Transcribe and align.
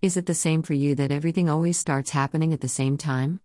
Is 0.00 0.16
it 0.16 0.26
the 0.26 0.34
same 0.34 0.62
for 0.62 0.74
you 0.74 0.94
that 0.94 1.10
everything 1.10 1.50
always 1.50 1.76
starts 1.76 2.10
happening 2.10 2.52
at 2.52 2.60
the 2.60 2.68
same 2.68 2.96
time? 2.96 3.40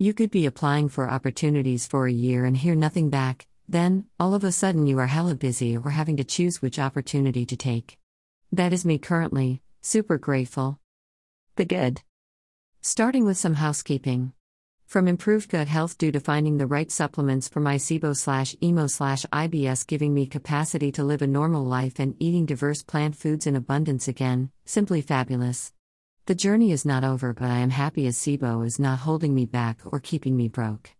You 0.00 0.12
could 0.12 0.32
be 0.32 0.46
applying 0.46 0.88
for 0.88 1.08
opportunities 1.08 1.86
for 1.86 2.08
a 2.08 2.12
year 2.12 2.44
and 2.44 2.56
hear 2.56 2.74
nothing 2.74 3.08
back, 3.08 3.46
then, 3.68 4.06
all 4.18 4.34
of 4.34 4.42
a 4.42 4.50
sudden, 4.50 4.88
you 4.88 4.98
are 4.98 5.06
hella 5.06 5.36
busy 5.36 5.76
or 5.76 5.90
having 5.90 6.16
to 6.16 6.24
choose 6.24 6.60
which 6.60 6.80
opportunity 6.80 7.46
to 7.46 7.56
take. 7.56 7.98
That 8.50 8.72
is 8.72 8.84
me 8.84 8.98
currently, 8.98 9.62
super 9.80 10.18
grateful. 10.18 10.80
The 11.54 11.64
good. 11.64 12.02
Starting 12.80 13.24
with 13.24 13.36
some 13.36 13.54
housekeeping. 13.54 14.32
From 14.86 15.06
improved 15.06 15.50
gut 15.50 15.68
health 15.68 15.98
due 15.98 16.10
to 16.10 16.18
finding 16.18 16.58
the 16.58 16.66
right 16.66 16.90
supplements 16.90 17.48
for 17.48 17.60
my 17.60 17.76
SIBO 17.76 18.16
slash 18.16 18.56
IMO 18.60 18.88
slash 18.88 19.24
IBS, 19.26 19.86
giving 19.86 20.12
me 20.12 20.26
capacity 20.26 20.90
to 20.90 21.04
live 21.04 21.22
a 21.22 21.28
normal 21.28 21.64
life 21.64 22.00
and 22.00 22.16
eating 22.18 22.44
diverse 22.44 22.82
plant 22.82 23.14
foods 23.14 23.46
in 23.46 23.54
abundance 23.54 24.08
again, 24.08 24.50
simply 24.64 25.00
fabulous. 25.00 25.72
The 26.26 26.36
journey 26.36 26.70
is 26.70 26.84
not 26.84 27.02
over, 27.02 27.32
but 27.32 27.50
I 27.50 27.58
am 27.58 27.70
happy 27.70 28.06
as 28.06 28.16
SIBO 28.16 28.64
is 28.64 28.78
not 28.78 29.00
holding 29.00 29.34
me 29.34 29.44
back 29.44 29.80
or 29.84 29.98
keeping 29.98 30.36
me 30.36 30.46
broke. 30.46 30.90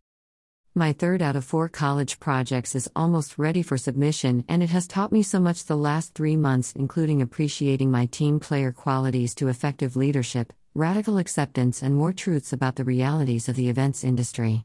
My 0.74 0.92
third 0.92 1.23
out 1.23 1.37
of 1.37 1.45
four 1.45 1.69
college 1.69 2.19
projects 2.19 2.74
is 2.74 2.91
almost 2.96 3.38
ready 3.38 3.62
for 3.62 3.79
submission, 3.79 4.45
and 4.48 4.65
it 4.65 4.70
has 4.70 4.88
taught 4.88 5.12
me 5.12 5.23
so 5.23 5.38
much 5.38 5.65
the 5.65 5.77
last 5.77 6.15
three 6.15 6.34
months, 6.34 6.73
including 6.74 7.23
appreciating 7.23 7.88
my 7.88 8.06
team 8.06 8.41
player 8.41 8.73
qualities 8.73 9.32
to 9.37 9.46
effective 9.46 9.95
leadership, 9.95 10.52
radical 10.74 11.19
acceptance, 11.19 11.84
and 11.84 11.95
more 11.95 12.12
truths 12.12 12.52
about 12.52 12.74
the 12.74 12.84
realities 12.84 13.48
of 13.48 13.54
the 13.54 13.68
events 13.68 14.02
industry. 14.02 14.65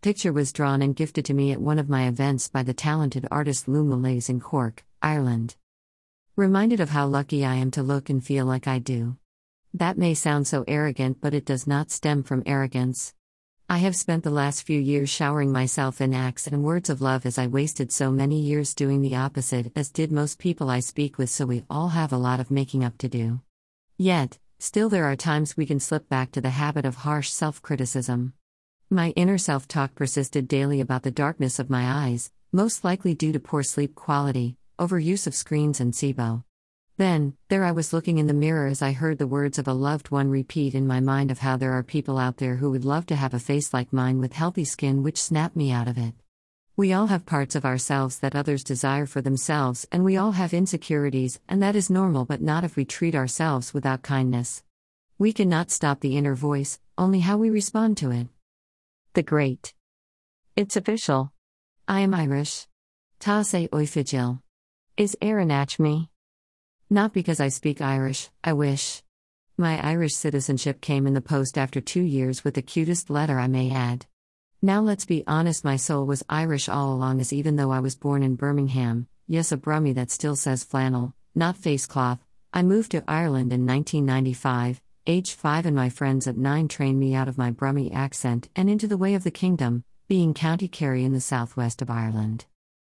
Picture 0.00 0.32
was 0.32 0.52
drawn 0.52 0.80
and 0.80 0.94
gifted 0.94 1.24
to 1.24 1.34
me 1.34 1.50
at 1.50 1.60
one 1.60 1.80
of 1.80 1.88
my 1.88 2.06
events 2.06 2.46
by 2.46 2.62
the 2.62 2.74
talented 2.74 3.26
artist 3.32 3.66
Lou 3.66 3.82
Malaise 3.82 4.28
in 4.28 4.38
Cork, 4.38 4.84
Ireland. 5.02 5.56
Reminded 6.36 6.78
of 6.78 6.90
how 6.90 7.08
lucky 7.08 7.44
I 7.44 7.56
am 7.56 7.72
to 7.72 7.82
look 7.82 8.08
and 8.10 8.24
feel 8.24 8.46
like 8.46 8.68
I 8.68 8.78
do. 8.78 9.16
That 9.74 9.96
may 9.96 10.12
sound 10.12 10.46
so 10.46 10.64
arrogant, 10.68 11.18
but 11.22 11.32
it 11.32 11.46
does 11.46 11.66
not 11.66 11.90
stem 11.90 12.22
from 12.22 12.42
arrogance. 12.44 13.14
I 13.70 13.78
have 13.78 13.96
spent 13.96 14.22
the 14.22 14.30
last 14.30 14.64
few 14.64 14.78
years 14.78 15.08
showering 15.08 15.50
myself 15.50 16.02
in 16.02 16.12
acts 16.12 16.46
and 16.46 16.62
words 16.62 16.90
of 16.90 17.00
love 17.00 17.24
as 17.24 17.38
I 17.38 17.46
wasted 17.46 17.90
so 17.90 18.12
many 18.12 18.38
years 18.38 18.74
doing 18.74 19.00
the 19.00 19.16
opposite, 19.16 19.72
as 19.74 19.90
did 19.90 20.12
most 20.12 20.38
people 20.38 20.68
I 20.68 20.80
speak 20.80 21.16
with, 21.16 21.30
so 21.30 21.46
we 21.46 21.64
all 21.70 21.88
have 21.88 22.12
a 22.12 22.18
lot 22.18 22.38
of 22.38 22.50
making 22.50 22.84
up 22.84 22.98
to 22.98 23.08
do. 23.08 23.40
Yet, 23.96 24.38
still, 24.58 24.90
there 24.90 25.06
are 25.06 25.16
times 25.16 25.56
we 25.56 25.64
can 25.64 25.80
slip 25.80 26.06
back 26.06 26.32
to 26.32 26.42
the 26.42 26.50
habit 26.50 26.84
of 26.84 26.96
harsh 26.96 27.30
self 27.30 27.62
criticism. 27.62 28.34
My 28.90 29.10
inner 29.16 29.38
self 29.38 29.66
talk 29.66 29.94
persisted 29.94 30.48
daily 30.48 30.82
about 30.82 31.02
the 31.02 31.10
darkness 31.10 31.58
of 31.58 31.70
my 31.70 31.90
eyes, 31.90 32.30
most 32.52 32.84
likely 32.84 33.14
due 33.14 33.32
to 33.32 33.40
poor 33.40 33.62
sleep 33.62 33.94
quality, 33.94 34.58
overuse 34.78 35.26
of 35.26 35.34
screens, 35.34 35.80
and 35.80 35.94
SIBO. 35.94 36.44
Then, 37.02 37.36
there 37.48 37.64
I 37.64 37.72
was 37.72 37.92
looking 37.92 38.18
in 38.18 38.28
the 38.28 38.32
mirror 38.32 38.68
as 38.68 38.80
I 38.80 38.92
heard 38.92 39.18
the 39.18 39.26
words 39.26 39.58
of 39.58 39.66
a 39.66 39.72
loved 39.72 40.12
one 40.12 40.30
repeat 40.30 40.72
in 40.72 40.86
my 40.86 41.00
mind 41.00 41.32
of 41.32 41.40
how 41.40 41.56
there 41.56 41.72
are 41.72 41.82
people 41.82 42.16
out 42.16 42.36
there 42.36 42.54
who 42.54 42.70
would 42.70 42.84
love 42.84 43.06
to 43.06 43.16
have 43.16 43.34
a 43.34 43.40
face 43.40 43.74
like 43.74 43.92
mine 43.92 44.20
with 44.20 44.34
healthy 44.34 44.64
skin, 44.64 45.02
which 45.02 45.20
snapped 45.20 45.56
me 45.56 45.72
out 45.72 45.88
of 45.88 45.98
it. 45.98 46.14
We 46.76 46.92
all 46.92 47.08
have 47.08 47.26
parts 47.26 47.56
of 47.56 47.64
ourselves 47.64 48.20
that 48.20 48.36
others 48.36 48.62
desire 48.62 49.06
for 49.06 49.20
themselves, 49.20 49.84
and 49.90 50.04
we 50.04 50.16
all 50.16 50.30
have 50.30 50.54
insecurities, 50.54 51.40
and 51.48 51.60
that 51.60 51.74
is 51.74 51.90
normal, 51.90 52.24
but 52.24 52.40
not 52.40 52.62
if 52.62 52.76
we 52.76 52.84
treat 52.84 53.16
ourselves 53.16 53.74
without 53.74 54.02
kindness. 54.02 54.62
We 55.18 55.32
cannot 55.32 55.72
stop 55.72 55.98
the 55.98 56.16
inner 56.16 56.36
voice, 56.36 56.78
only 56.96 57.18
how 57.18 57.36
we 57.36 57.50
respond 57.50 57.96
to 57.96 58.12
it. 58.12 58.28
The 59.14 59.24
Great. 59.24 59.74
It's 60.54 60.76
official. 60.76 61.32
I 61.88 61.98
am 61.98 62.14
Irish. 62.14 62.68
Ta 63.18 63.42
se 63.42 63.66
oifigil. 63.72 64.40
Is 64.96 65.16
Aaron 65.20 65.48
me? 65.80 66.11
Not 66.92 67.14
because 67.14 67.40
I 67.40 67.48
speak 67.48 67.80
Irish, 67.80 68.28
I 68.44 68.52
wish. 68.52 69.02
My 69.56 69.82
Irish 69.82 70.12
citizenship 70.12 70.82
came 70.82 71.06
in 71.06 71.14
the 71.14 71.22
post 71.22 71.56
after 71.56 71.80
two 71.80 72.02
years 72.02 72.44
with 72.44 72.52
the 72.52 72.60
cutest 72.60 73.08
letter, 73.08 73.40
I 73.40 73.46
may 73.46 73.70
add. 73.70 74.04
Now 74.60 74.82
let's 74.82 75.06
be 75.06 75.24
honest, 75.26 75.64
my 75.64 75.76
soul 75.76 76.04
was 76.04 76.22
Irish 76.28 76.68
all 76.68 76.92
along, 76.92 77.22
as 77.22 77.32
even 77.32 77.56
though 77.56 77.70
I 77.70 77.80
was 77.80 77.94
born 77.94 78.22
in 78.22 78.36
Birmingham, 78.36 79.06
yes, 79.26 79.52
a 79.52 79.56
brummie 79.56 79.94
that 79.94 80.10
still 80.10 80.36
says 80.36 80.64
flannel, 80.64 81.14
not 81.34 81.56
facecloth. 81.56 82.18
I 82.52 82.62
moved 82.62 82.90
to 82.90 83.04
Ireland 83.08 83.54
in 83.54 83.64
1995, 83.64 84.82
age 85.06 85.32
5, 85.32 85.64
and 85.64 85.74
my 85.74 85.88
friends 85.88 86.26
at 86.26 86.36
9 86.36 86.68
trained 86.68 87.00
me 87.00 87.14
out 87.14 87.26
of 87.26 87.38
my 87.38 87.50
Brummie 87.50 87.94
accent 87.94 88.50
and 88.54 88.68
into 88.68 88.86
the 88.86 88.98
way 88.98 89.14
of 89.14 89.24
the 89.24 89.30
kingdom, 89.30 89.84
being 90.08 90.34
County 90.34 90.68
Kerry 90.68 91.04
in 91.04 91.14
the 91.14 91.22
southwest 91.22 91.80
of 91.80 91.88
Ireland. 91.88 92.44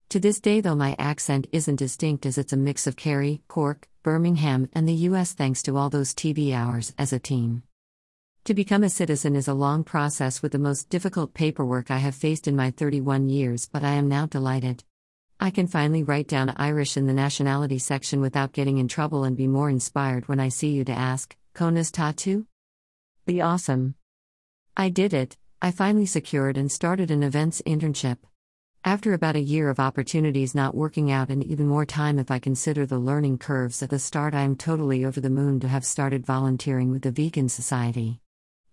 To 0.09 0.19
this 0.19 0.39
day, 0.39 0.59
though 0.59 0.73
my 0.73 0.95
accent 0.97 1.45
isn't 1.51 1.75
distinct 1.75 2.25
as 2.25 2.39
it's 2.39 2.51
a 2.51 2.57
mix 2.57 2.87
of 2.87 2.95
Kerry, 2.95 3.43
Cork, 3.47 3.87
Birmingham, 4.01 4.67
and 4.73 4.87
the 4.87 5.05
US 5.07 5.33
thanks 5.33 5.61
to 5.61 5.77
all 5.77 5.91
those 5.91 6.15
TV 6.15 6.51
hours 6.51 6.95
as 6.97 7.13
a 7.13 7.19
team. 7.19 7.61
To 8.45 8.55
become 8.55 8.83
a 8.83 8.89
citizen 8.89 9.35
is 9.35 9.47
a 9.47 9.53
long 9.53 9.83
process 9.83 10.41
with 10.41 10.51
the 10.51 10.57
most 10.57 10.89
difficult 10.89 11.35
paperwork 11.35 11.91
I 11.91 11.99
have 11.99 12.15
faced 12.15 12.47
in 12.47 12.55
my 12.55 12.71
31 12.71 13.29
years, 13.29 13.69
but 13.71 13.83
I 13.83 13.91
am 13.91 14.07
now 14.07 14.25
delighted. 14.25 14.83
I 15.39 15.51
can 15.51 15.67
finally 15.67 16.01
write 16.01 16.27
down 16.27 16.55
Irish 16.57 16.97
in 16.97 17.05
the 17.05 17.13
nationality 17.13 17.77
section 17.77 18.19
without 18.19 18.51
getting 18.51 18.79
in 18.79 18.87
trouble 18.87 19.23
and 19.23 19.37
be 19.37 19.45
more 19.45 19.69
inspired 19.69 20.27
when 20.27 20.39
I 20.39 20.49
see 20.49 20.69
you 20.69 20.83
to 20.85 20.91
ask, 20.91 21.35
Conas 21.53 21.91
atá 21.91 22.15
tú? 22.15 22.47
Be 23.27 23.41
awesome. 23.41 23.93
I 24.75 24.89
did 24.89 25.13
it, 25.13 25.37
I 25.61 25.69
finally 25.69 26.07
secured 26.07 26.57
and 26.57 26.71
started 26.71 27.11
an 27.11 27.21
events 27.21 27.61
internship. 27.67 28.17
After 28.85 29.13
about 29.13 29.35
a 29.35 29.41
year 29.41 29.69
of 29.69 29.79
opportunities 29.79 30.55
not 30.55 30.73
working 30.73 31.11
out 31.11 31.29
and 31.29 31.43
even 31.43 31.67
more 31.67 31.85
time 31.85 32.17
if 32.17 32.31
I 32.31 32.39
consider 32.39 32.85
the 32.85 32.97
learning 32.97 33.37
curves 33.37 33.83
at 33.83 33.89
the 33.89 33.99
start, 33.99 34.33
I 34.33 34.41
am 34.41 34.55
totally 34.55 35.03
over 35.03 35.19
the 35.19 35.29
moon 35.29 35.59
to 35.59 35.67
have 35.67 35.83
started 35.83 36.25
volunteering 36.25 36.89
with 36.89 37.01
the 37.01 37.11
Vegan 37.11 37.49
Society. 37.49 38.21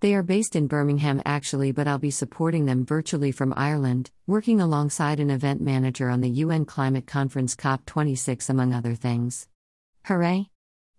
They 0.00 0.14
are 0.14 0.22
based 0.22 0.54
in 0.54 0.68
Birmingham 0.68 1.22
actually, 1.24 1.72
but 1.72 1.88
I'll 1.88 1.98
be 1.98 2.12
supporting 2.12 2.66
them 2.66 2.86
virtually 2.86 3.32
from 3.32 3.52
Ireland, 3.56 4.12
working 4.28 4.60
alongside 4.60 5.18
an 5.18 5.30
event 5.30 5.60
manager 5.60 6.08
on 6.08 6.20
the 6.20 6.30
UN 6.30 6.66
Climate 6.66 7.06
Conference 7.06 7.56
COP26, 7.56 8.48
among 8.48 8.72
other 8.72 8.94
things. 8.94 9.48
Hooray! 10.04 10.50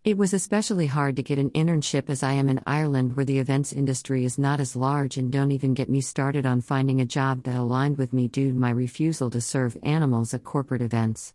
It 0.08 0.18
was 0.18 0.34
especially 0.34 0.88
hard 0.88 1.18
to 1.18 1.22
get 1.22 1.38
an 1.38 1.50
internship 1.50 2.10
as 2.10 2.24
I 2.24 2.32
am 2.32 2.48
in 2.48 2.62
Ireland 2.66 3.18
where 3.18 3.26
the 3.26 3.40
events 3.40 3.74
industry 3.74 4.24
is 4.24 4.38
not 4.38 4.62
as 4.62 4.74
large 4.74 5.18
and 5.18 5.30
don't 5.30 5.52
even 5.52 5.74
get 5.74 5.90
me 5.90 6.00
started 6.00 6.46
on 6.46 6.62
finding 6.62 7.02
a 7.02 7.06
job 7.06 7.44
that 7.44 7.58
aligned 7.58 7.98
with 7.98 8.14
me 8.14 8.30
due 8.30 8.54
to 8.54 8.58
my 8.58 8.70
refusal 8.70 9.30
to 9.32 9.42
serve 9.42 9.76
animals 9.84 10.34
at 10.34 10.46
corporate 10.46 10.82
events. 10.82 11.34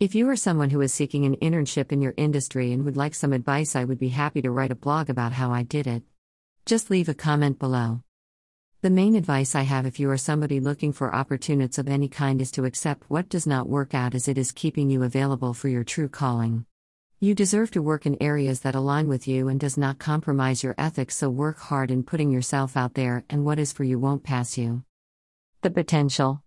If 0.00 0.12
you 0.12 0.28
are 0.28 0.34
someone 0.34 0.70
who 0.70 0.80
is 0.80 0.92
seeking 0.92 1.24
an 1.24 1.36
internship 1.36 1.92
in 1.92 2.02
your 2.02 2.14
industry 2.16 2.72
and 2.72 2.84
would 2.84 2.96
like 2.96 3.14
some 3.14 3.32
advice, 3.32 3.76
I 3.76 3.84
would 3.84 4.00
be 4.00 4.08
happy 4.08 4.42
to 4.42 4.50
write 4.50 4.72
a 4.72 4.74
blog 4.74 5.08
about 5.08 5.30
how 5.30 5.52
I 5.52 5.62
did 5.62 5.86
it. 5.86 6.02
Just 6.66 6.90
leave 6.90 7.08
a 7.08 7.14
comment 7.14 7.60
below. 7.60 8.02
The 8.82 8.90
main 8.90 9.14
advice 9.14 9.54
I 9.54 9.62
have 9.62 9.86
if 9.86 10.00
you 10.00 10.10
are 10.10 10.16
somebody 10.16 10.58
looking 10.58 10.92
for 10.92 11.14
opportunities 11.14 11.78
of 11.78 11.86
any 11.86 12.08
kind 12.08 12.42
is 12.42 12.50
to 12.50 12.64
accept 12.64 13.08
what 13.08 13.28
does 13.28 13.46
not 13.46 13.68
work 13.68 13.94
out 13.94 14.16
as 14.16 14.26
it 14.26 14.36
is 14.36 14.50
keeping 14.50 14.90
you 14.90 15.04
available 15.04 15.54
for 15.54 15.68
your 15.68 15.84
true 15.84 16.08
calling. 16.08 16.66
You 17.24 17.34
deserve 17.34 17.70
to 17.70 17.80
work 17.80 18.04
in 18.04 18.22
areas 18.22 18.60
that 18.60 18.74
align 18.74 19.08
with 19.08 19.26
you 19.26 19.48
and 19.48 19.58
does 19.58 19.78
not 19.78 19.98
compromise 19.98 20.62
your 20.62 20.74
ethics, 20.76 21.16
so 21.16 21.30
work 21.30 21.58
hard 21.58 21.90
in 21.90 22.02
putting 22.02 22.30
yourself 22.30 22.76
out 22.76 22.92
there, 22.92 23.24
and 23.30 23.46
what 23.46 23.58
is 23.58 23.72
for 23.72 23.82
you 23.82 23.98
won't 23.98 24.22
pass 24.22 24.58
you. 24.58 24.84
The 25.62 25.70
potential. 25.70 26.42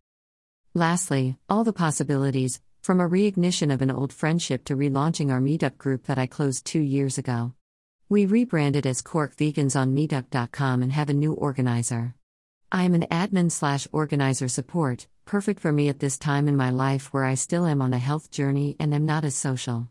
Lastly, 0.76 1.36
all 1.50 1.64
the 1.64 1.74
possibilities, 1.74 2.62
from 2.84 3.00
a 3.00 3.10
reignition 3.10 3.74
of 3.74 3.82
an 3.82 3.90
old 3.90 4.14
friendship 4.14 4.66
to 4.66 4.76
relaunching 4.76 5.32
our 5.32 5.42
meetup 5.42 5.80
group 5.80 6.06
that 6.06 6.20
I 6.20 6.28
closed 6.28 6.64
two 6.64 6.82
years 6.82 7.18
ago. 7.18 7.54
We 8.08 8.28
rebranded 8.28 8.86
as 8.86 9.02
Cork 9.02 9.36
Vegans 9.36 9.76
on 9.76 9.96
Meetup.com 9.96 10.84
and 10.84 10.92
have 10.92 11.10
a 11.10 11.14
new 11.14 11.34
organizer. 11.34 12.14
I 12.72 12.84
am 12.84 12.94
an 12.94 13.08
admin 13.10 13.52
slash 13.52 13.88
organizer 13.92 14.48
support, 14.48 15.08
perfect 15.26 15.60
for 15.60 15.72
me 15.72 15.90
at 15.90 16.02
this 16.02 16.20
time 16.20 16.48
in 16.48 16.56
my 16.56 16.70
life 16.70 17.12
where 17.16 17.26
I 17.26 17.34
still 17.34 17.66
am 17.66 17.82
on 17.82 17.94
a 17.94 17.98
health 17.98 18.30
journey 18.30 18.76
and 18.80 18.94
am 18.94 19.08
not 19.08 19.26
as 19.26 19.34
social. 19.34 19.88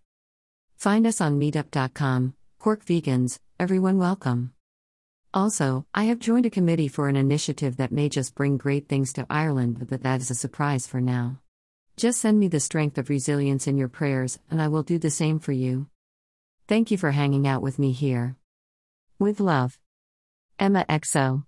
Find 0.76 1.06
us 1.06 1.22
on 1.22 1.40
meetup.com, 1.40 2.34
Cork 2.58 2.84
Vegans, 2.84 3.38
everyone 3.58 3.96
welcome. 3.96 4.52
Also, 5.32 5.86
I 5.94 6.04
have 6.04 6.18
joined 6.18 6.44
a 6.44 6.50
committee 6.50 6.86
for 6.86 7.08
an 7.08 7.16
initiative 7.16 7.78
that 7.78 7.92
may 7.92 8.10
just 8.10 8.34
bring 8.34 8.58
great 8.58 8.86
things 8.86 9.12
to 9.14 9.26
Ireland, 9.30 9.86
but 9.88 10.02
that 10.02 10.20
is 10.20 10.30
a 10.30 10.34
surprise 10.34 10.86
for 10.86 11.00
now. 11.00 11.40
Just 11.96 12.20
send 12.20 12.38
me 12.38 12.48
the 12.48 12.60
strength 12.60 12.98
of 12.98 13.08
resilience 13.08 13.66
in 13.66 13.78
your 13.78 13.88
prayers, 13.88 14.38
and 14.50 14.60
I 14.60 14.68
will 14.68 14.82
do 14.82 14.98
the 14.98 15.10
same 15.10 15.38
for 15.38 15.52
you. 15.52 15.86
Thank 16.68 16.90
you 16.90 16.98
for 16.98 17.10
hanging 17.10 17.48
out 17.48 17.62
with 17.62 17.78
me 17.78 17.92
here. 17.92 18.36
With 19.18 19.40
love, 19.40 19.78
Emma 20.58 20.84
XO. 20.90 21.44